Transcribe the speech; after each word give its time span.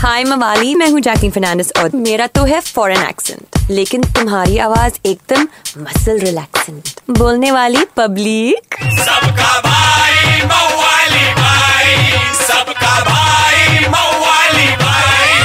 हाय 0.00 0.24
मवाली 0.24 0.74
मैं 0.74 0.88
हूँ 0.90 1.00
जैकलिन 1.00 1.30
फर्नांडिस 1.32 1.70
और 1.78 1.90
मेरा 1.94 2.26
तो 2.36 2.42
है 2.44 2.60
फॉरेन 2.74 3.02
एक्सेंट 3.08 3.70
लेकिन 3.70 4.02
तुम्हारी 4.16 4.58
आवाज़ 4.66 4.94
एकदम 5.06 5.46
मसल 5.82 6.18
रिलैक्सेंट 6.20 6.88
बोलने 7.18 7.50
वाली 7.50 7.84
पब्लिक 7.96 8.74
सबका 9.06 9.50
भाई 9.66 10.40
मवाली 10.52 11.26
भाई 11.40 11.94
सबका 12.40 12.94
भाई 13.10 13.86
मवाली 13.94 14.70
भाई. 14.84 15.38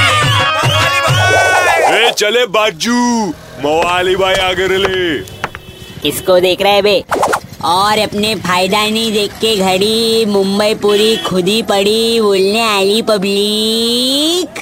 ए 2.02 2.12
चले 2.20 2.46
बाजू 2.58 3.00
मवाली 3.66 4.16
भाई 4.24 4.36
आगे 4.50 4.68
ले 4.78 5.14
इसको 6.10 6.40
देख 6.40 6.62
रहे 6.62 6.82
बे. 6.82 7.04
और 7.66 7.98
अपने 7.98 8.36
फ़ायदा 8.36 8.90
नहीं 8.90 9.12
देख 9.14 9.32
के 9.32 9.56
घड़ी 9.56 10.26
मुंबई 10.26 10.74
पूरी 10.74 11.18
खुदी 11.18 11.62
पड़ी, 11.62 12.22
बोलने 12.22 12.62
आली 12.62 13.02
पब्लिक। 13.02 14.60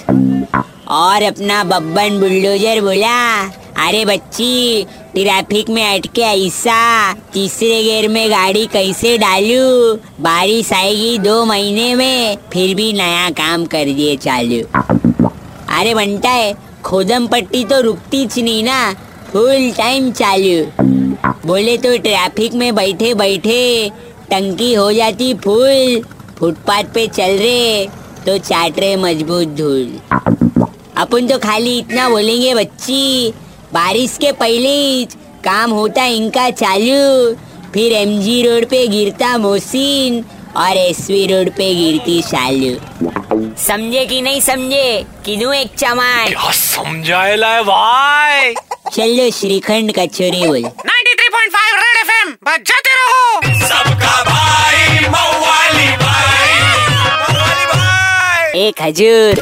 और 0.87 1.23
अपना 1.23 1.63
बब्बन 1.63 2.19
बुलडोजर 2.19 2.81
बोला, 2.81 3.43
अरे 3.87 4.05
बच्ची, 4.05 4.83
ट्रैफ़िक 4.83 5.69
में 5.69 5.83
अटके 5.95 6.21
ऐसा, 6.21 7.13
तीसरे 7.13 7.83
गेर 7.83 8.07
में 8.07 8.31
गाड़ी 8.31 8.65
कैसे 8.65 9.17
डालू? 9.17 9.93
बारिश 10.23 10.73
आएगी 10.73 11.17
दो 11.17 11.45
महीने 11.45 11.95
में, 11.95 12.37
फिर 12.53 12.75
भी 12.75 12.93
नया 12.93 13.29
काम 13.29 13.65
कर 13.65 13.85
दिए 13.85 14.15
चालू। 14.15 14.61
अरे 15.79 15.93
बनता 15.93 16.29
है, 16.29 16.53
खोदम 16.83 17.27
पट्टी 17.27 17.63
तो 17.63 17.81
रुकती 17.81 18.25
नहीं 18.41 18.63
ना 18.63 18.95
फुल 19.33 19.71
टाइम 19.77 20.11
चालू। 20.11 20.87
बोले 21.45 21.77
तो 21.77 21.95
ट्रैफ़िक 21.97 22.53
में 22.53 22.73
बैठे 22.75 23.13
बैठे 23.13 23.89
टंकी 24.31 24.73
हो 24.73 24.91
जाती 24.93 25.33
फुल। 25.43 26.01
फुटपाथ 26.39 26.93
पे 26.93 27.05
चल 27.07 27.37
रहे 27.37 27.85
तो 28.25 28.37
चाट 28.39 28.79
रहे 28.79 28.95
मज़बूत 28.95 29.55
धूल। 29.57 29.99
अपन 30.97 31.27
तो 31.27 31.37
खाली 31.39 31.77
इतना 31.79 32.09
बोलेंगे, 32.09 32.53
बच्ची, 32.55 33.33
बारिश 33.73 34.17
के 34.21 34.31
पहले 34.33 34.75
ही 34.77 35.05
काम 35.43 35.71
होता 35.71 36.05
इनका 36.05 36.49
चालू। 36.51 37.33
फिर 37.73 37.93
एमजी 37.93 38.41
रोड 38.41 38.65
पे 38.69 38.85
गिरता 38.87 39.37
मोहसिन 39.37 40.23
और 40.57 40.77
एसवी 40.77 41.25
रोड 41.27 41.49
पे 41.49 41.73
गिरती 41.75 42.21
शालू। 42.21 42.73
समझे 43.57 44.05
कि 44.05 44.21
नहीं 44.21 44.41
समझे? 44.41 45.05
किनू 45.25 45.51
एक 45.53 45.71
चमान 45.77 46.27
क्या 46.27 46.51
समझाए 46.51 47.35
लाए 47.35 47.61
भाई? 47.63 48.53
चलो 48.93 49.29
श्रीखंड 49.31 49.91
कचोरी 49.99 50.45
बोल। 50.47 50.61
93.5 50.61 51.73
रेड 51.75 51.97
एफएम 52.01 52.31
बजाते 52.45 52.93
रहो। 52.93 53.41
सबका 53.67 54.23
भाई 54.23 55.07
मवाली 55.07 55.89
भाई। 55.97 56.59
मवाली 56.91 57.65
भाई 57.65 58.61
एक 58.61 58.81
हजूर 58.81 59.41